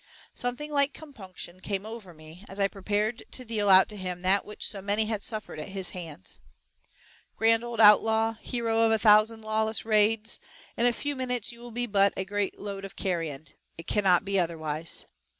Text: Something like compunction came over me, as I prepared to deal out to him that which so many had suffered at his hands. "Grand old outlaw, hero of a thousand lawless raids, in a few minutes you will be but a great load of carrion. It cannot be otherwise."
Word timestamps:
Something 0.33 0.71
like 0.71 0.95
compunction 0.95 1.59
came 1.59 1.85
over 1.85 2.11
me, 2.11 2.43
as 2.49 2.59
I 2.59 2.67
prepared 2.67 3.21
to 3.29 3.45
deal 3.45 3.69
out 3.69 3.87
to 3.89 3.95
him 3.95 4.21
that 4.21 4.45
which 4.45 4.65
so 4.67 4.81
many 4.81 5.05
had 5.05 5.21
suffered 5.21 5.59
at 5.59 5.67
his 5.67 5.91
hands. 5.91 6.39
"Grand 7.35 7.63
old 7.63 7.79
outlaw, 7.79 8.33
hero 8.41 8.79
of 8.81 8.91
a 8.91 8.97
thousand 8.97 9.43
lawless 9.43 9.85
raids, 9.85 10.39
in 10.75 10.87
a 10.87 10.91
few 10.91 11.15
minutes 11.15 11.51
you 11.51 11.59
will 11.59 11.69
be 11.69 11.85
but 11.85 12.13
a 12.17 12.25
great 12.25 12.57
load 12.57 12.83
of 12.83 12.95
carrion. 12.95 13.49
It 13.77 13.85
cannot 13.85 14.25
be 14.25 14.39
otherwise." 14.39 15.05